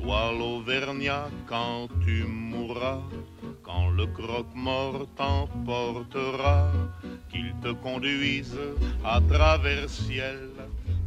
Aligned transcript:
Toi 0.00 0.32
l'Auvergnat, 0.32 1.28
quand 1.48 1.88
tu 2.04 2.22
mourras, 2.22 3.02
quand 3.64 3.90
le 3.90 4.06
croque-mort 4.06 5.08
t'emportera, 5.16 6.70
qu'il 7.28 7.52
te 7.60 7.72
conduise 7.72 8.56
à 9.04 9.20
travers 9.20 9.90
ciel 9.90 10.50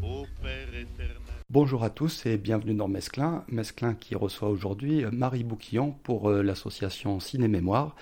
au 0.04 0.26
Père 0.42 0.68
éternel. 0.76 1.18
Bonjour 1.50 1.86
à 1.86 1.90
tous 1.90 2.26
et 2.26 2.38
bienvenue 2.38 2.74
dans 2.74 2.90
Mesclin. 2.90 3.46
Mesclin 3.48 3.94
qui 3.94 4.14
reçoit 4.14 4.50
aujourd'hui 4.50 5.06
Marie 5.10 5.46
Bouquillon 5.46 5.92
pour 6.04 6.30
euh, 6.30 6.42
l'association 6.44 7.22
Ciné-Mémoire. 7.22 7.96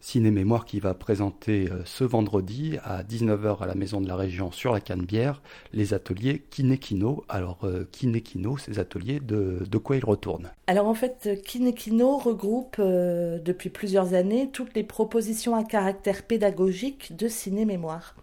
Ciné-Mémoire 0.00 0.64
qui 0.64 0.80
va 0.80 0.94
présenter 0.94 1.68
euh, 1.70 1.82
ce 1.84 2.04
vendredi 2.04 2.78
à 2.84 3.02
19h 3.02 3.62
à 3.62 3.66
la 3.66 3.74
Maison 3.74 4.00
de 4.00 4.08
la 4.08 4.16
Région 4.16 4.52
sur 4.52 4.72
la 4.72 4.80
Canebière 4.80 5.42
les 5.72 5.94
ateliers 5.94 6.44
Kinekino. 6.50 7.24
Alors 7.28 7.66
Kinekino, 7.92 8.58
ces 8.58 8.78
ateliers, 8.78 9.20
de, 9.20 9.78
quoi 9.78 9.96
ils 9.96 10.04
retournent? 10.04 10.50
Alors 10.66 10.86
en 10.86 10.94
fait, 10.94 11.40
Kinekino 11.44 12.16
regroupe 12.18 12.80
depuis 12.80 13.70
plusieurs 13.70 14.14
années 14.14 14.50
toutes 14.52 14.74
les 14.74 14.84
propositions 14.84 15.54
à 15.54 15.64
caractère 15.64 16.22
pédagogique 16.22 17.16
de 17.16 17.28
Ciné-Mémoire. 17.28 18.14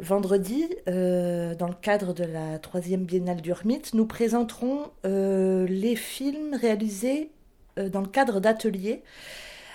Vendredi, 0.00 0.68
euh, 0.88 1.56
dans 1.56 1.66
le 1.66 1.74
cadre 1.74 2.14
de 2.14 2.22
la 2.22 2.60
troisième 2.60 3.04
biennale 3.04 3.40
d'Urmit, 3.40 3.82
nous 3.94 4.06
présenterons 4.06 4.92
euh, 5.04 5.66
les 5.66 5.96
films 5.96 6.54
réalisés 6.54 7.30
euh, 7.78 7.88
dans 7.88 8.00
le 8.00 8.06
cadre 8.06 8.38
d'ateliers 8.38 9.02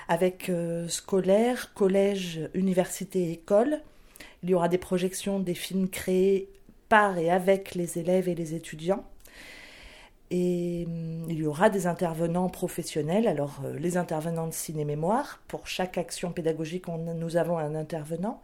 avec 0.08 0.52
scolaires, 0.88 1.74
collèges, 1.74 2.50
universités 2.54 3.24
et 3.24 3.32
écoles. 3.34 3.82
Il 4.44 4.50
y 4.50 4.54
aura 4.54 4.68
des 4.68 4.78
projections 4.78 5.40
des 5.40 5.54
films 5.54 5.90
créés 5.90 6.50
par 6.90 7.18
et 7.18 7.32
avec 7.32 7.76
les 7.76 7.98
élèves 7.98 8.30
et 8.30 8.36
les 8.36 8.54
étudiants. 8.54 9.06
Et 10.36 10.86
hum, 10.88 11.26
il 11.30 11.38
y 11.38 11.46
aura 11.46 11.70
des 11.70 11.86
intervenants 11.86 12.50
professionnels, 12.50 13.28
alors 13.28 13.62
euh, 13.64 13.78
les 13.78 13.98
intervenants 13.98 14.48
de 14.48 14.54
ciné-mémoire, 14.54 15.42
pour 15.48 15.68
chaque 15.68 15.98
action 15.98 16.32
pédagogique, 16.32 16.88
nous 16.88 17.38
avons 17.38 17.58
un 17.58 17.76
intervenant. 17.76 18.42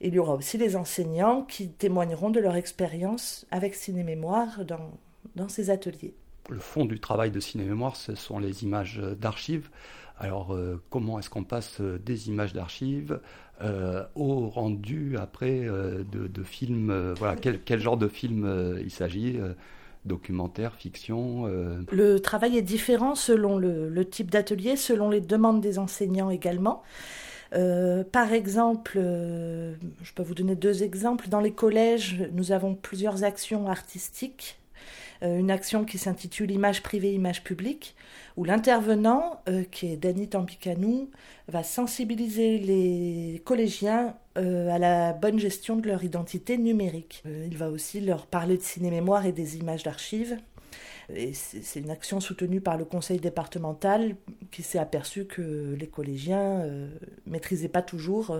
Il 0.00 0.14
y 0.14 0.18
aura 0.18 0.34
aussi 0.34 0.56
les 0.56 0.76
enseignants 0.76 1.42
qui 1.42 1.68
témoigneront 1.68 2.30
de 2.30 2.40
leur 2.40 2.56
expérience 2.56 3.46
avec 3.50 3.74
ciné-mémoire 3.74 4.64
dans, 4.64 4.90
dans 5.34 5.48
ces 5.48 5.68
ateliers. 5.68 6.14
Le 6.48 6.58
fond 6.58 6.84
du 6.84 7.00
travail 7.00 7.30
de 7.30 7.40
ciné-mémoire, 7.40 7.96
ce 7.96 8.14
sont 8.14 8.38
les 8.38 8.62
images 8.62 8.98
d'archives. 9.18 9.68
Alors, 10.18 10.54
euh, 10.54 10.82
comment 10.90 11.18
est-ce 11.18 11.28
qu'on 11.28 11.44
passe 11.44 11.80
euh, 11.80 11.98
des 11.98 12.28
images 12.28 12.52
d'archives 12.52 13.20
au 14.14 14.48
rendu 14.48 15.16
après 15.16 15.64
de, 15.64 16.42
films 16.42 17.14
Voilà, 17.16 17.36
quel, 17.36 17.80
genre 17.80 17.96
de 17.96 18.06
film 18.06 18.76
il 18.84 18.90
s'agit 18.90 19.40
documentaire, 20.06 20.74
fiction 20.74 21.46
euh. 21.46 21.82
Le 21.92 22.20
travail 22.20 22.56
est 22.56 22.62
différent 22.62 23.14
selon 23.14 23.58
le, 23.58 24.04
type 24.04 24.30
d'atelier, 24.30 24.76
selon 24.76 25.10
les 25.10 25.20
demandes 25.20 25.60
des 25.60 25.78
enseignants 25.78 26.30
également. 26.30 26.82
Euh, 27.54 28.02
par 28.04 28.32
exemple, 28.32 28.94
euh, 28.96 29.74
je 30.02 30.12
peux 30.12 30.22
vous 30.22 30.34
donner 30.34 30.56
deux 30.56 30.82
exemples. 30.82 31.28
Dans 31.28 31.40
les 31.40 31.52
collèges, 31.52 32.28
nous 32.32 32.52
avons 32.52 32.74
plusieurs 32.74 33.24
actions 33.24 33.68
artistiques. 33.68 34.58
Une 35.22 35.50
action 35.50 35.84
qui 35.84 35.98
s'intitule 35.98 36.50
Image 36.50 36.82
privée, 36.82 37.12
image 37.12 37.42
publique, 37.44 37.94
où 38.36 38.44
l'intervenant, 38.44 39.42
qui 39.70 39.92
est 39.92 39.96
Dany 39.96 40.28
Tampicanou, 40.28 41.10
va 41.48 41.62
sensibiliser 41.62 42.58
les 42.58 43.42
collégiens 43.44 44.14
euh, 44.36 44.68
à 44.68 44.78
la 44.78 45.14
bonne 45.14 45.38
gestion 45.38 45.76
de 45.76 45.86
leur 45.86 46.04
identité 46.04 46.58
numérique. 46.58 47.22
Euh, 47.26 47.46
il 47.50 47.56
va 47.56 47.70
aussi 47.70 48.00
leur 48.00 48.26
parler 48.26 48.58
de 48.58 48.62
ciné-mémoire 48.62 49.24
et 49.24 49.32
des 49.32 49.56
images 49.56 49.82
d'archives. 49.82 50.36
C'est 51.32 51.78
une 51.78 51.90
action 51.90 52.18
soutenue 52.18 52.60
par 52.60 52.76
le 52.76 52.84
conseil 52.84 53.20
départemental 53.20 54.16
qui 54.50 54.64
s'est 54.64 54.78
aperçu 54.78 55.24
que 55.24 55.74
les 55.78 55.86
collégiens 55.86 56.60
euh, 56.62 56.88
maîtrisaient 57.26 57.68
pas 57.68 57.80
toujours 57.80 58.36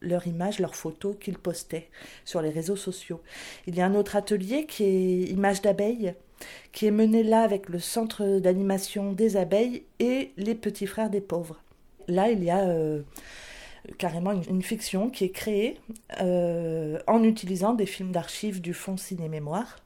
leurs 0.00 0.26
images, 0.26 0.58
leurs 0.58 0.74
photos 0.74 1.16
qu'ils 1.20 1.38
postaient 1.38 1.88
sur 2.24 2.42
les 2.42 2.50
réseaux 2.50 2.76
sociaux. 2.76 3.20
Il 3.66 3.76
y 3.76 3.80
a 3.80 3.86
un 3.86 3.94
autre 3.94 4.16
atelier 4.16 4.66
qui 4.66 4.84
est 4.84 5.30
Images 5.30 5.62
d'abeilles, 5.62 6.14
qui 6.72 6.86
est 6.86 6.92
mené 6.92 7.22
là 7.22 7.42
avec 7.42 7.68
le 7.68 7.78
centre 7.78 8.38
d'animation 8.38 9.12
des 9.12 9.36
abeilles 9.36 9.84
et 9.98 10.32
les 10.36 10.54
petits 10.54 10.86
frères 10.86 11.10
des 11.10 11.20
pauvres. 11.20 11.60
Là, 12.06 12.30
il 12.30 12.42
y 12.42 12.50
a 12.50 12.66
carrément 13.96 14.32
une, 14.32 14.62
fiction 14.62 15.08
qui 15.08 15.24
est 15.24 15.30
créée 15.30 15.80
euh, 16.20 16.98
en 17.06 17.22
utilisant 17.22 17.74
des 17.74 17.86
films 17.86 18.12
d'archives 18.12 18.60
du 18.60 18.74
Fonds 18.74 18.96
Ciné-Mémoire. 18.96 19.78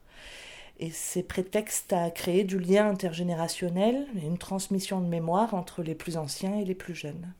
Et 0.79 0.89
c'est 0.89 1.23
prétexte 1.23 1.93
à 1.93 2.09
créer 2.09 2.43
du 2.43 2.59
lien 2.59 2.89
intergénérationnel 2.89 4.07
et 4.21 4.25
une 4.25 4.37
transmission 4.37 4.99
de 4.99 5.07
mémoire 5.07 5.53
entre 5.53 5.83
les 5.83 5.95
plus 5.95 6.17
anciens 6.17 6.59
et 6.59 6.65
les 6.65 6.75
plus 6.75 6.95
jeunes. 6.95 7.33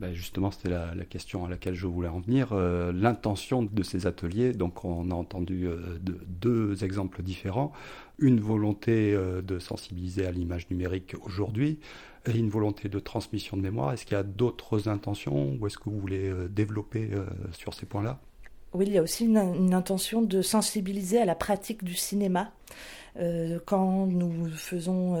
Ben 0.00 0.14
justement, 0.14 0.50
c'était 0.50 0.70
la, 0.70 0.94
question 1.04 1.44
à 1.44 1.48
laquelle 1.48 1.74
je 1.74 1.86
voulais 1.86 2.08
en 2.08 2.20
venir. 2.20 2.48
Euh, 2.52 2.90
l'intention 2.92 3.62
de 3.62 3.82
ces 3.82 4.06
ateliers, 4.06 4.52
donc 4.52 4.84
on 4.84 5.10
a 5.10 5.14
entendu 5.14 5.66
euh, 5.66 5.98
deux 6.26 6.84
exemples 6.84 7.22
différents. 7.22 7.72
Une 8.18 8.40
volonté 8.40 9.14
de 9.42 9.58
sensibiliser 9.58 10.26
à 10.26 10.30
l'image 10.30 10.68
numérique 10.68 11.14
aujourd'hui, 11.22 11.78
et 12.26 12.36
une 12.36 12.50
volonté 12.50 12.88
de 12.88 12.98
transmission 12.98 13.56
de 13.56 13.62
mémoire. 13.62 13.92
Est-ce 13.92 14.04
qu'il 14.04 14.16
y 14.16 14.20
a 14.20 14.22
d'autres 14.22 14.88
intentions 14.88 15.56
ou 15.60 15.66
est-ce 15.66 15.78
que 15.78 15.88
vous 15.88 15.98
voulez 15.98 16.28
euh, 16.28 16.48
développer 16.48 17.10
euh, 17.12 17.24
sur 17.52 17.74
ces 17.74 17.86
points-là? 17.86 18.18
Oui, 18.72 18.84
il 18.86 18.92
y 18.92 18.98
a 18.98 19.02
aussi 19.02 19.24
une, 19.24 19.74
intention 19.74 20.22
de 20.22 20.42
sensibiliser 20.42 21.20
à 21.20 21.24
la 21.24 21.34
pratique 21.34 21.82
du 21.82 21.94
cinéma. 21.94 22.52
Euh, 23.18 23.58
quand 23.64 24.06
nous 24.06 24.48
faisons 24.50 25.14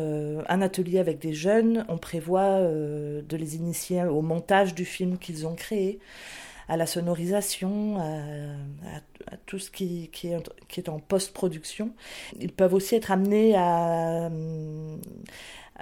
un 0.48 0.62
atelier 0.62 0.98
avec 0.98 1.18
des 1.18 1.32
jeunes, 1.32 1.84
on 1.88 1.98
prévoit 1.98 2.60
de 2.60 3.36
les 3.36 3.56
initier 3.56 4.04
au 4.04 4.22
montage 4.22 4.74
du 4.74 4.84
film 4.84 5.18
qu'ils 5.18 5.46
ont 5.46 5.54
créé, 5.54 5.98
à 6.68 6.76
la 6.76 6.86
sonorisation, 6.86 7.98
à, 7.98 9.36
tout 9.46 9.58
ce 9.58 9.70
qui 9.70 10.10
est 10.22 10.88
en 10.88 11.00
post-production. 11.00 11.92
Ils 12.40 12.52
peuvent 12.52 12.74
aussi 12.74 12.94
être 12.94 13.10
amenés 13.10 13.54
à, 13.56 14.30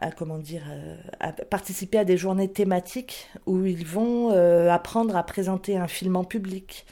à 0.01 0.13
comment 0.13 0.39
dire 0.39 0.63
euh, 0.71 1.33
participer 1.51 1.99
à 1.99 2.05
des 2.05 2.17
journées 2.17 2.49
thématiques 2.49 3.29
où 3.47 3.65
ils 3.65 3.87
vont 3.87 4.31
euh, 4.31 4.71
apprendre 4.71 5.17
à 5.17 5.23
présenter 5.25 5.77
un 5.77 5.89
film 5.89 6.17
en 6.17 6.25
public. 6.25 6.87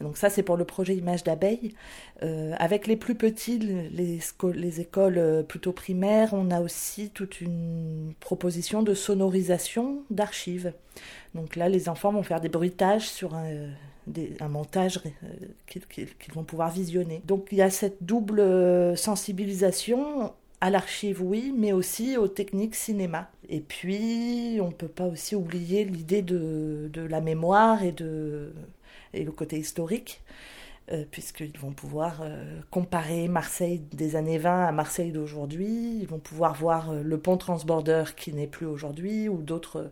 Donc 0.00 0.16
ça 0.16 0.30
c'est 0.30 0.42
pour 0.42 0.56
le 0.56 0.64
projet 0.64 0.94
Images 0.94 1.24
d'abeilles. 1.24 1.74
Euh, 2.22 2.54
avec 2.58 2.86
les 2.86 2.96
plus 2.96 3.14
petits, 3.14 3.58
les, 3.58 4.20
les, 4.54 4.80
écoles 4.80 5.44
plutôt 5.48 5.72
primaires, 5.72 6.30
on 6.32 6.50
a 6.50 6.60
aussi 6.60 7.10
toute 7.10 7.40
une 7.40 8.12
proposition 8.20 8.82
de 8.82 8.92
sonorisation 8.92 10.02
d'archives. 10.10 10.72
Donc 11.34 11.56
là 11.56 11.68
les 11.68 11.88
enfants 11.88 12.12
vont 12.12 12.22
faire 12.22 12.40
des 12.40 12.50
bruitages 12.50 13.08
sur 13.08 13.34
un 13.34 14.48
montage 14.48 15.00
qu'ils 15.66 16.34
vont 16.34 16.44
pouvoir 16.44 16.70
visionner. 16.70 17.22
Donc 17.24 17.48
il 17.52 17.58
y 17.58 17.62
a 17.62 17.70
cette 17.70 18.02
double 18.02 18.96
sensibilisation 18.96 20.32
à 20.60 20.70
l'archive, 20.70 21.22
oui, 21.22 21.54
mais 21.56 21.72
aussi 21.72 22.16
aux 22.16 22.28
techniques 22.28 22.74
cinéma. 22.74 23.30
Et 23.48 23.60
puis, 23.60 24.58
on 24.60 24.68
ne 24.68 24.72
peut 24.72 24.88
pas 24.88 25.06
aussi 25.06 25.34
oublier 25.34 25.84
l'idée 25.84 26.22
de, 26.22 26.90
la 26.94 27.20
mémoire 27.20 27.82
et, 27.82 27.94
le 27.98 29.32
côté 29.32 29.58
historique, 29.58 30.22
euh, 30.92 31.04
puisqu'ils 31.10 31.56
vont 31.58 31.72
pouvoir 31.72 32.20
euh, 32.22 32.60
comparer 32.70 33.28
Marseille 33.28 33.80
des 33.92 34.16
années 34.16 34.38
20 34.38 34.66
à 34.66 34.72
Marseille 34.72 35.12
d'aujourd'hui, 35.12 35.98
ils 36.00 36.06
vont 36.06 36.18
pouvoir 36.18 36.54
voir 36.54 36.90
euh, 36.90 37.02
le 37.02 37.18
pont 37.18 37.36
transborder 37.36 38.04
qui 38.16 38.32
n'est 38.32 38.46
plus 38.46 38.66
aujourd'hui, 38.66 39.28
ou 39.28 39.42
d'autres 39.42 39.90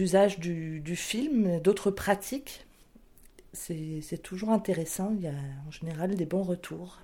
usages 0.00 0.38
du 0.38 0.96
film, 0.96 1.60
d'autres 1.60 1.90
pratiques 1.90 2.66
c'est 3.54 4.22
toujours 4.22 4.50
intéressant. 4.50 5.12
Il 5.16 5.22
y 5.22 5.28
a 5.28 5.34
en 5.66 5.70
général 5.70 6.14
des 6.14 6.26
bons 6.26 6.42
retours. 6.42 6.98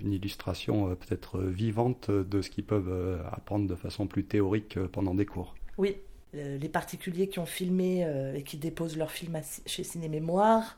Une, 0.00 0.12
illustration 0.12 0.96
peut-être 0.96 1.40
vivante 1.40 2.10
de 2.10 2.40
ce 2.40 2.48
qu'ils 2.48 2.64
peuvent 2.64 3.20
apprendre 3.30 3.68
de 3.68 3.74
façon 3.74 4.06
plus 4.06 4.24
théorique 4.24 4.78
pendant 4.92 5.14
des 5.14 5.26
cours. 5.26 5.54
Oui, 5.76 5.96
les 6.32 6.68
particuliers 6.70 7.28
qui 7.28 7.38
ont 7.38 7.46
filmé 7.46 8.06
et 8.34 8.42
qui 8.42 8.56
déposent 8.56 8.96
leurs 8.96 9.10
films 9.10 9.38
chez 9.66 9.84
Ciné 9.84 10.08
Mémoire 10.08 10.76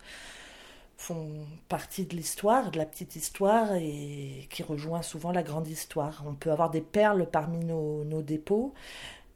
font 1.03 1.47
partie 1.69 2.07
de 2.07 2.15
l'histoire, 2.15 2.71
de 2.71 2.79
la 2.79 2.87
petite 2.87 3.17
histoire, 3.17 3.75
et 3.75 4.47
qui 4.51 4.63
rejoint 4.63 5.03
souvent 5.03 5.33
la 5.33 5.43
grande 5.43 5.67
histoire. 5.67 6.23
On 6.27 6.35
peut 6.35 6.53
avoir 6.53 6.71
des 6.71 6.81
perles 6.81 7.27
parmi 7.31 7.65
nos, 7.65 8.23
dépôts, 8.23 8.73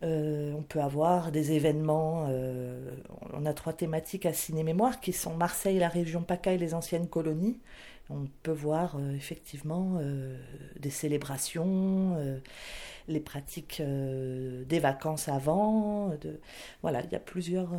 euh, 0.02 0.52
on 0.56 0.62
peut 0.62 0.80
avoir 0.80 1.32
des 1.32 1.52
événements. 1.52 2.26
Euh, 2.28 2.90
on 3.32 3.46
a 3.46 3.52
trois 3.52 3.72
thématiques 3.72 4.26
à 4.26 4.32
ciné-mémoire 4.32 5.00
qui 5.00 5.12
sont 5.12 5.34
Marseille, 5.34 5.78
la 5.78 5.88
région 5.88 6.22
PACA 6.22 6.52
et 6.52 6.58
les 6.58 6.72
anciennes 6.72 7.08
colonies. 7.08 7.58
On 8.08 8.26
peut 8.42 8.52
voir 8.52 8.96
euh, 8.96 9.14
effectivement 9.14 10.00
des 10.78 10.90
célébrations, 10.90 12.16
les 13.08 13.20
pratiques 13.20 13.82
des 13.82 14.78
vacances 14.78 15.28
avant. 15.28 16.10
De... 16.20 16.40
Voilà, 16.82 17.02
il 17.02 17.10
y 17.10 17.16
a 17.16 17.20
plusieurs 17.20 17.70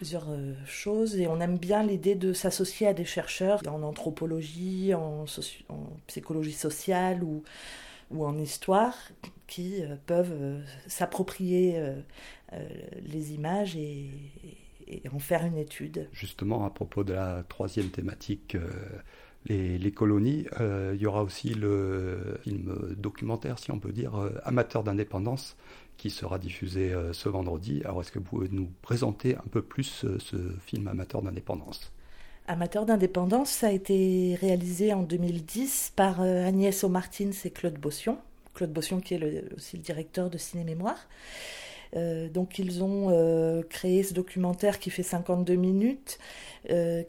plusieurs 0.00 0.30
euh, 0.30 0.54
choses 0.64 1.16
et 1.16 1.26
on 1.26 1.40
aime 1.40 1.58
bien 1.58 1.82
l'idée 1.82 2.14
de 2.14 2.32
s'associer 2.32 2.86
à 2.86 2.94
des 2.94 3.04
chercheurs 3.04 3.60
en 3.68 3.82
anthropologie, 3.82 4.94
en, 4.94 5.24
psychologie 6.06 6.52
sociale 6.52 7.22
ou, 7.22 7.42
en 8.18 8.38
histoire 8.38 8.96
qui 9.46 9.82
euh, 9.82 9.96
peuvent 10.06 10.32
euh, 10.32 10.62
s'approprier 10.86 11.80
les 13.02 13.32
images 13.34 13.76
et, 13.76 14.10
en 15.12 15.18
faire 15.18 15.44
une 15.44 15.58
étude. 15.58 16.08
Justement, 16.12 16.64
à 16.64 16.70
propos 16.70 17.04
de 17.04 17.12
la 17.12 17.44
troisième 17.48 17.88
thématique, 17.88 18.56
les, 19.46 19.78
les, 19.78 19.92
colonies, 19.92 20.46
il 20.60 21.00
y 21.00 21.06
aura 21.06 21.22
aussi 21.22 21.54
le 21.54 22.38
film 22.42 22.94
documentaire, 22.96 23.58
si 23.58 23.70
on 23.70 23.78
peut 23.78 23.92
dire, 23.92 24.12
Amateur 24.44 24.82
d'indépendance, 24.82 25.56
qui 26.00 26.08
sera 26.08 26.38
diffusé 26.38 26.94
euh, 26.94 27.12
ce 27.12 27.28
vendredi. 27.28 27.82
Alors 27.84 28.00
est-ce 28.00 28.10
que 28.10 28.18
vous 28.18 28.24
pouvez 28.24 28.48
nous 28.50 28.70
présenter 28.80 29.36
un 29.36 29.44
peu 29.50 29.60
plus 29.60 30.06
euh, 30.06 30.16
ce 30.18 30.36
film 30.64 30.88
Amateur 30.88 31.20
d'indépendance? 31.20 31.92
Amateur 32.48 32.86
d'indépendance, 32.86 33.50
ça 33.50 33.66
a 33.66 33.70
été 33.70 34.34
réalisé 34.40 34.94
en 34.94 35.02
2010 35.02 35.92
par 35.94 36.22
euh, 36.22 36.46
Agnès 36.46 36.84
O'Martins 36.84 37.32
et 37.44 37.50
Claude 37.50 37.78
Bossion. 37.78 38.16
Claude 38.54 38.72
Bossion 38.72 39.02
qui 39.02 39.12
est 39.12 39.44
aussi 39.54 39.76
le 39.76 39.82
directeur 39.82 40.30
de 40.30 40.38
Ciné 40.38 40.64
Mémoire. 40.64 41.06
Donc 41.94 42.58
ils 42.58 42.82
ont 42.84 43.62
créé 43.68 44.02
ce 44.02 44.14
documentaire 44.14 44.78
qui 44.78 44.90
fait 44.90 45.02
52 45.02 45.54
minutes, 45.54 46.18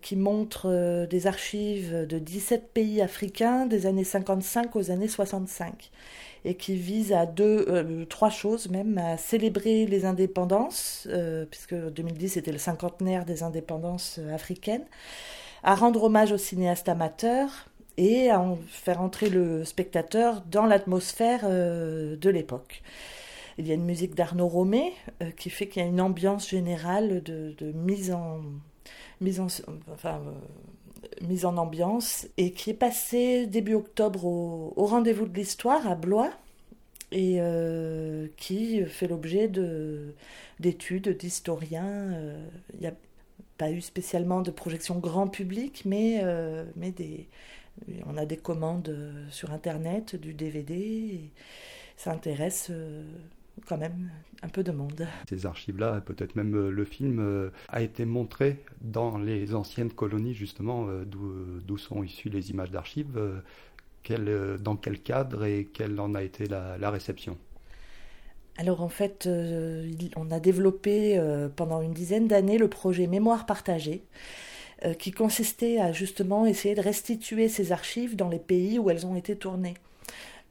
qui 0.02 0.16
montre 0.16 1.06
des 1.06 1.28
archives 1.28 2.08
de 2.08 2.20
17 2.20 2.72
pays 2.74 3.02
africains 3.02 3.66
des 3.66 3.86
années 3.86 4.04
55 4.04 4.76
aux 4.76 4.92
années 4.92 5.08
65 5.08 5.92
et 6.46 6.56
qui 6.56 6.76
vise 6.76 7.14
à 7.14 7.26
deux, 7.26 7.66
euh, 7.68 8.06
trois 8.06 8.30
choses 8.30 8.70
même, 8.70 8.98
à 8.98 9.18
célébrer 9.18 9.86
les 9.86 10.06
indépendances, 10.06 11.08
euh, 11.10 11.46
puisque 11.46 11.76
2010 11.76 12.30
c'était 12.30 12.52
le 12.52 12.58
cinquantenaire 12.58 13.26
des 13.26 13.44
indépendances 13.44 14.20
euh, 14.20 14.34
africaines, 14.34 14.86
à 15.64 15.76
rendre 15.76 16.04
hommage 16.04 16.32
aux 16.32 16.38
cinéastes 16.38 16.90
amateurs 16.90 17.68
et 17.98 18.32
à 18.32 18.44
faire 18.68 19.02
entrer 19.02 19.30
le 19.30 19.64
spectateur 19.66 20.42
dans 20.50 20.66
l'atmosphère 20.66 21.48
de 21.48 22.30
l'époque. 22.30 22.82
Il 23.62 23.68
y 23.68 23.72
a 23.72 23.76
une 23.76 23.86
musique 23.86 24.16
d'Arnaud 24.16 24.48
Romé 24.48 24.92
qui 25.38 25.52
fait 25.52 25.68
qu'il 25.68 25.84
y 25.84 25.86
a 25.86 25.88
une 25.88 26.02
ambiance 26.02 26.50
générale 26.50 27.22
de, 27.22 27.54
de 27.60 27.72
mise 31.22 31.46
en 31.46 31.58
ambiance 31.58 32.28
et 32.38 32.52
qui 32.52 32.72
est 32.72 32.76
passé 32.76 33.46
début 33.48 33.76
octobre 33.76 34.26
au, 34.26 34.74
rendez-vous 34.86 35.28
de 35.28 35.36
l'histoire 35.36 35.88
à 35.88 35.96
Blois 35.96 36.32
et 37.12 37.38
euh, 37.40 38.28
qui 38.38 38.84
fait 38.86 39.08
l'objet 39.08 39.48
de, 39.48 40.16
d'études 40.60 41.10
d'historiens. 41.10 42.14
Euh, 42.14 42.46
il 42.74 42.80
n'y 42.80 42.88
a 42.88 42.94
pas 43.58 43.72
eu 43.72 43.82
spécialement 43.82 44.42
de 44.42 44.52
projection 44.52 44.98
grand 44.98 45.28
public, 45.28 45.84
mais, 45.86 46.22
euh, 46.24 46.64
on 48.06 48.18
a 48.18 48.26
des 48.26 48.38
commandes 48.38 48.96
sur 49.30 49.52
Internet, 49.52 50.16
du 50.16 50.34
DVD. 50.34 50.74
Et 50.76 51.32
ça 51.98 52.12
intéresse 52.12 52.72
quand 53.66 53.78
même 53.78 54.10
un 54.44 54.50
peu 54.50 54.64
de 54.64 54.72
monde. 54.72 55.08
Ces 55.30 55.46
archives-là, 55.46 56.02
peut-être 56.02 56.36
même 56.36 56.56
euh, 56.56 56.72
le 56.72 56.86
film, 56.86 57.20
euh, 57.20 57.50
a 57.70 57.82
été 57.82 58.06
montré 58.06 58.64
dans 58.82 59.18
les 59.18 59.54
anciennes 59.54 59.92
colonies, 59.92 60.34
justement, 60.34 60.88
euh, 60.88 61.06
d'où 61.06 61.78
sont 61.78 62.04
issues 62.04 62.30
les 62.30 62.50
images 62.50 62.72
d'archives. 62.72 63.20
dans 64.60 64.76
quel 64.76 65.00
cadre 65.00 65.46
et 65.46 65.70
quelle 65.74 66.00
en 66.00 66.16
a 66.16 66.24
été 66.24 66.48
la, 66.48 66.90
réception 66.90 67.38
alors 68.58 68.82
en 68.82 68.90
fait, 68.90 69.30
on 70.18 70.30
a 70.30 70.40
développé 70.42 71.18
pendant 71.56 71.82
une 71.82 71.94
dizaine 71.94 72.28
d'années 72.28 72.58
le 72.58 72.68
projet 72.68 73.08
Mémoire 73.08 73.46
partagée, 73.46 74.04
qui 75.00 75.12
consistait 75.12 75.80
à 75.80 75.94
justement 75.94 76.46
essayer 76.46 76.76
de 76.76 76.82
restituer 76.82 77.48
ces 77.48 77.72
archives 77.72 78.18
dans 78.18 78.28
les 78.28 78.40
pays 78.40 78.78
où 78.78 78.90
elles 78.90 79.06
ont 79.06 79.16
été 79.16 79.38
tournées. 79.38 79.76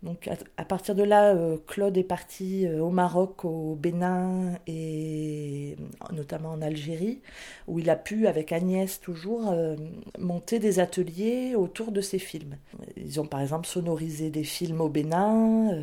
Donc 0.03 0.31
à, 0.57 0.65
partir 0.65 0.95
de 0.95 1.03
là, 1.03 1.35
euh, 1.35 1.59
Claude 1.67 1.97
est 1.99 2.05
parti 2.05 2.67
euh, 2.67 2.81
au 2.81 2.89
Maroc, 2.89 3.45
au 3.45 3.75
Bénin 3.75 4.55
et 4.67 5.77
notamment 6.11 6.53
en 6.53 6.63
Algérie, 6.63 7.21
où 7.69 7.79
il 7.79 7.91
a 7.91 7.97
pu, 7.97 8.27
avec 8.27 8.51
Agnès 8.51 8.99
toujours, 9.01 9.51
euh, 9.51 9.77
monter 10.19 10.59
des 10.59 10.81
ateliers 10.81 11.55
autour 11.55 11.93
de 11.93 12.01
ses 12.01 12.19
films. 12.19 12.57
Ils 12.97 13.21
ont 13.21 13.27
par 13.27 13.43
exemple 13.43 13.67
sonorisé 13.67 14.31
des 14.31 14.45
films 14.45 14.81
au 14.81 14.89
Bénin, 14.89 15.79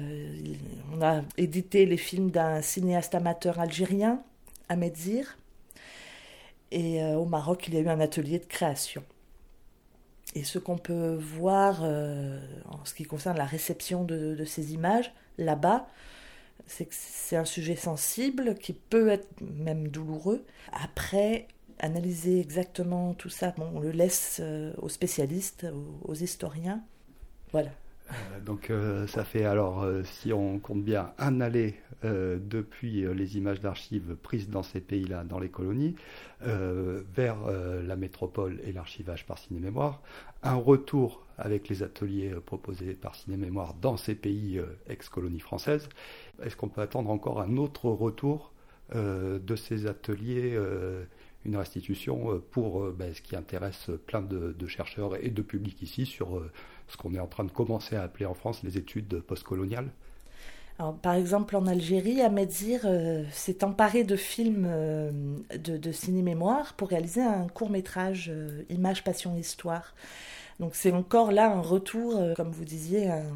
on 0.96 1.02
a 1.04 1.22
édité 1.38 1.86
les 1.86 1.98
films 1.98 2.32
d'un 2.32 2.64
cinéaste 2.64 3.14
amateur 3.14 3.60
algérien, 3.60 4.24
Ahmed 4.68 4.96
Zir, 4.96 5.38
et 6.72 7.04
au 7.04 7.26
Maroc, 7.26 7.68
il 7.68 7.76
y 7.76 7.78
a 7.78 7.82
eu 7.82 7.88
un 7.88 8.00
atelier 8.02 8.40
de 8.40 8.46
création. 8.46 9.04
Et 10.38 10.44
ce 10.44 10.60
qu'on 10.60 10.78
peut 10.78 11.16
voir 11.16 11.80
euh, 11.82 12.40
en 12.70 12.86
ce 12.86 12.94
qui 12.94 13.06
concerne 13.06 13.40
la 13.40 13.46
réception 13.46 14.04
de, 14.04 14.46
ces 14.46 14.72
images 14.76 15.12
là-bas, 15.40 15.88
c'est 16.68 16.86
que 16.86 16.94
c'est 16.94 17.38
un 17.38 17.46
sujet 17.46 17.76
sensible 17.76 18.54
qui 18.54 18.74
peut 18.74 19.10
être 19.10 19.28
même 19.42 19.88
douloureux. 19.88 20.46
Après, 20.72 21.48
analyser 21.80 22.40
exactement 22.40 23.16
tout 23.16 23.30
ça, 23.30 23.56
bon, 23.58 23.68
on 23.74 23.80
le 23.80 23.90
laisse 23.90 24.38
euh, 24.40 24.74
aux 24.78 24.90
spécialistes, 24.90 25.66
aux 26.04 26.14
historiens. 26.14 26.84
Voilà. 27.52 27.72
Euh, 28.12 28.40
donc 28.46 28.70
euh, 28.70 29.08
ça 29.08 29.24
fait 29.24 29.46
alors, 29.46 29.84
euh, 29.84 30.04
si 30.04 30.34
on 30.34 30.60
compte 30.60 30.84
bien, 30.84 31.12
un 31.18 31.42
aller 31.42 31.76
depuis 32.04 33.08
les 33.12 33.38
images 33.38 33.60
d'archives 33.60 34.16
prises 34.22 34.50
dans 34.50 34.62
ces 34.62 34.82
pays-là, 34.82 35.24
dans 35.24 35.40
les 35.40 35.50
colonies, 35.50 35.96
vers 36.42 37.38
la 37.48 37.96
métropole 37.96 38.60
et 38.64 38.72
l'archivage 38.72 39.26
par 39.26 39.40
Ciné-Mémoire, 39.40 40.00
un 40.44 40.54
retour 40.54 41.26
avec 41.40 41.70
les 41.70 41.82
ateliers 41.82 42.36
proposés 42.46 42.94
par 42.94 43.16
Ciné-Mémoire 43.16 43.74
dans 43.82 43.98
ces 43.98 44.14
pays 44.14 44.62
ex-colonies 44.88 45.40
françaises. 45.40 45.90
Est-ce 46.44 46.56
qu'on 46.56 46.70
peut 46.70 46.82
attendre 46.82 47.10
encore 47.10 47.42
un 47.42 47.58
autre 47.58 47.90
retour 47.90 48.54
de 48.94 49.56
ces 49.56 49.88
ateliers 49.88 50.56
une 51.46 51.56
restitution 51.56 52.42
pour 52.52 52.92
ben, 52.92 53.14
ce 53.14 53.22
qui 53.22 53.36
intéresse 53.36 53.90
plein 54.06 54.22
de, 54.22 54.54
de, 54.58 54.68
chercheurs 54.68 55.16
et 55.24 55.30
de 55.30 55.42
publics 55.42 55.82
ici 55.82 56.06
sur 56.06 56.42
ce 56.88 56.98
qu'on 56.98 57.14
est 57.14 57.20
en 57.20 57.28
train 57.28 57.46
de 57.46 57.52
commencer 57.52 57.96
à 57.96 58.04
appeler 58.04 58.26
en 58.26 58.34
France 58.34 58.64
les 58.64 58.78
études 58.78 59.22
postcoloniales 59.22 59.92
par 61.02 61.16
exemple, 61.16 61.56
en 61.56 61.66
Algérie, 61.66 62.22
Ahmed 62.22 62.52
Zir 62.52 62.82
euh, 62.86 63.24
s'est 63.32 63.64
emparé 63.64 64.04
de 64.04 64.16
films 64.16 64.68
euh, 64.70 65.12
de, 65.58 65.92
ciné-mémoire 65.92 66.76
pour 66.76 66.90
réaliser 66.90 67.22
un 67.22 67.48
court-métrage 67.48 68.30
euh, 68.32 68.64
Image, 68.70 69.04
Passion, 69.04 69.36
Histoire. 69.36 69.96
Donc 70.60 70.76
c'est 70.76 70.92
encore 70.92 71.32
là 71.32 71.52
un 71.52 71.62
retour, 71.62 72.20
comme 72.36 72.52
vous 72.52 72.66
disiez, 72.66 73.10
un, 73.10 73.32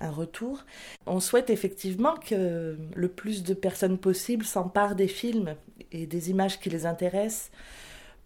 un, 0.00 0.10
retour. 0.10 0.64
On 1.06 1.20
souhaite 1.20 1.50
effectivement 1.50 2.14
que 2.14 2.78
le 2.94 3.08
plus 3.08 3.42
de 3.42 3.52
personnes 3.52 3.98
possible 3.98 4.44
s'emparent 4.44 4.94
des 4.94 5.08
films 5.08 5.54
et 5.92 6.06
des 6.06 6.30
images 6.30 6.58
qui 6.58 6.70
les 6.70 6.86
intéressent 6.86 7.50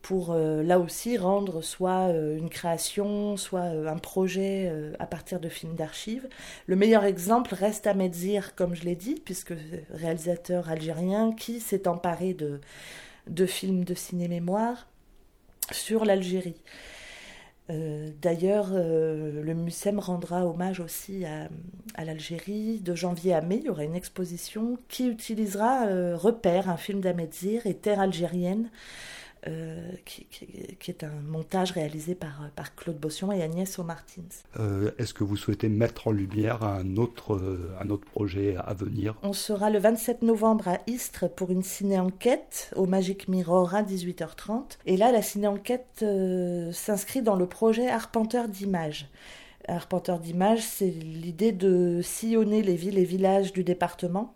pour 0.07 0.31
euh, 0.31 0.63
là 0.63 0.79
aussi 0.79 1.19
rendre 1.19 1.63
soit 1.63 2.11
euh, 2.11 2.39
une 2.39 2.49
création, 2.49 3.37
soit 3.37 3.73
euh, 3.75 3.89
un 3.89 3.99
projet 3.99 4.73
à 5.01 5.07
partir 5.07 5.41
de 5.41 5.49
films 5.49 5.75
d'archives. 5.75 6.29
Le 6.67 6.77
meilleur 6.77 7.05
exemple 7.05 7.55
reste 7.55 7.89
Zir, 8.13 8.55
comme 8.55 8.77
je 8.77 8.85
l'ai 8.85 8.95
dit, 8.95 9.21
puisque 9.25 9.53
réalisateur 9.91 10.71
algérien 10.71 11.33
qui 11.33 11.59
s'est 11.59 11.89
emparé 11.89 12.35
de, 12.35 12.61
de 13.27 13.47
films 13.47 13.85
de 13.85 13.95
ciné-mémoire 13.95 14.87
sur 15.73 16.05
l'Algérie. 16.05 16.63
D'ailleurs, 17.69 18.69
le 18.73 19.53
MUSEM 19.55 19.99
rendra 19.99 20.47
hommage 20.47 20.81
aussi 20.81 21.25
à, 21.25 21.49
l'Algérie. 22.05 22.81
De 22.81 22.95
janvier 22.95 23.35
à 23.35 23.41
mai, 23.41 23.57
il 23.57 23.65
y 23.65 23.69
aura 23.69 23.85
une 23.85 23.97
exposition 23.97 24.79
qui 24.89 25.09
utilisera 25.09 25.87
Repère, 26.15 26.71
un 26.71 26.77
film 26.77 27.01
d'Ahmed 27.01 27.33
Zir 27.35 27.67
et 27.67 27.75
Terre 27.75 28.01
algérienne, 28.01 28.71
euh, 29.47 29.93
qui, 30.05 30.27
est 30.89 31.05
un 31.05 31.21
montage 31.27 31.73
réalisé 31.73 32.15
par, 32.15 32.51
par 32.57 32.75
Claude 32.75 32.99
Bossion 32.99 33.31
et 33.33 33.43
Agnès 33.43 33.79
O'Martins. 33.79 34.23
Euh, 34.59 34.91
est-ce 34.99 35.15
que 35.15 35.25
vous 35.25 35.37
souhaitez 35.37 35.69
mettre 35.69 36.09
en 36.09 36.11
lumière 36.11 36.65
un 36.65 36.97
autre, 36.97 37.35
euh, 37.35 37.73
un 37.81 37.91
autre 37.91 38.07
projet 38.07 38.57
à 38.57 38.75
venir? 38.75 39.15
On 39.23 39.33
sera 39.33 39.71
le 39.71 39.79
27 39.79 40.23
novembre 40.23 40.69
à 40.69 40.79
Istres 40.87 41.29
pour 41.29 41.51
une 41.51 41.63
ciné-enquête 41.63 42.73
au 42.77 42.87
Magic 42.87 43.29
Mirror 43.29 43.75
à 43.75 43.83
18h30. 43.83 44.79
Et 44.87 44.97
là, 44.97 45.13
la 45.13 45.23
ciné-enquête 45.23 46.05
s'inscrit 46.73 47.23
dans 47.23 47.37
le 47.37 47.47
projet 47.47 47.89
Arpenteur 47.89 48.49
d'images. 48.49 49.09
Arpenteur 49.69 50.19
d'images, 50.19 50.63
c'est 50.63 50.91
l'idée 50.91 51.53
de 51.53 52.01
sillonner 52.03 52.63
les 52.63 52.77
villes 52.77 52.99
et 52.99 53.05
villages 53.05 53.53
du 53.53 53.65
département 53.65 54.35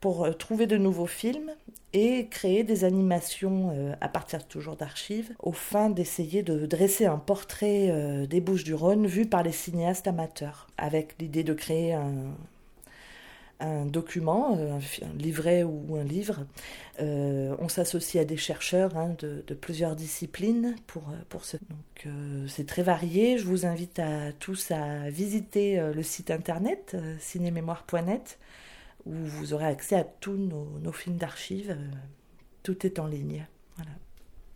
pour 0.00 0.24
euh, 0.24 0.32
trouver 0.32 0.66
de 0.66 0.76
nouveaux 0.76 1.06
films 1.06 1.50
et 1.92 2.26
créer 2.28 2.64
des 2.64 2.84
animations 2.84 3.72
euh, 3.74 3.94
à 4.00 4.08
partir 4.08 4.46
toujours 4.46 4.76
d'archives, 4.76 5.32
au 5.40 5.52
fin 5.52 5.90
d'essayer 5.90 6.42
de 6.42 6.66
dresser 6.66 7.06
un 7.06 7.18
portrait 7.18 7.88
euh, 7.90 8.26
des 8.26 8.40
Bouches-du-Rhône 8.40 9.06
vu 9.06 9.26
par 9.26 9.42
les 9.42 9.52
cinéastes 9.52 10.06
amateurs, 10.06 10.68
avec 10.78 11.16
l'idée 11.18 11.44
de 11.44 11.52
créer 11.52 11.94
un, 11.94 13.84
document, 13.84 14.56
un, 14.56 15.18
livret 15.18 15.64
ou 15.64 15.96
un 15.96 16.04
livre. 16.04 16.46
on 16.98 17.68
s'associe 17.68 18.22
à 18.22 18.24
des 18.24 18.38
chercheurs 18.38 18.96
hein, 18.96 19.14
de, 19.18 19.54
plusieurs 19.54 19.96
disciplines 19.96 20.76
pour, 20.86 21.02
pour 21.28 21.44
ce. 21.44 21.58
Donc 21.58 22.08
c'est 22.48 22.66
très 22.66 22.82
varié. 22.82 23.36
Je 23.36 23.44
vous 23.44 23.66
invite 23.66 23.98
à 23.98 24.32
tous 24.32 24.70
à 24.70 25.10
visiter 25.10 25.78
le 25.94 26.02
site 26.02 26.30
internet 26.30 26.96
cinémémoire.net 27.18 28.38
où 29.10 29.14
vous 29.14 29.52
aurez 29.52 29.66
accès 29.66 29.96
à 29.96 30.04
tous 30.04 30.36
nos, 30.36 30.92
films 30.92 31.16
d'archives. 31.16 31.70
Euh, 31.70 31.90
tout 32.62 32.86
est 32.86 32.98
en 32.98 33.06
ligne. 33.06 33.46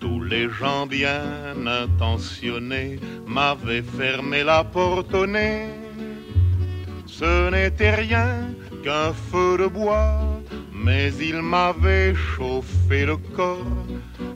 tous 0.00 0.22
les 0.22 0.50
gens 0.50 0.86
bien 0.86 1.56
intentionnés 1.66 3.00
m'avaient 3.26 3.82
fermé 3.82 4.44
la 4.44 4.64
porte 4.64 5.14
au 5.14 5.26
nez 5.26 5.83
ce 7.18 7.50
n'était 7.50 7.94
rien 7.94 8.28
qu'un 8.82 9.12
feu 9.12 9.56
de 9.58 9.66
bois, 9.66 10.20
mais 10.72 11.12
il 11.30 11.40
m'avait 11.42 12.14
chauffé 12.14 13.06
le 13.06 13.16
corps, 13.36 13.86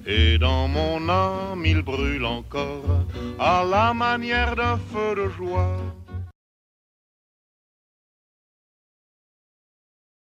et 0.07 0.39
dans 0.39 0.69
mon 0.69 1.09
âme 1.09 1.65
il 1.67 1.83
brûle 1.83 2.25
encore, 2.25 3.05
à 3.39 3.65
la 3.69 3.93
manière 3.93 4.55
d'un 4.55 4.79
feu 4.91 5.11
de 5.17 5.29
joie. 5.37 5.77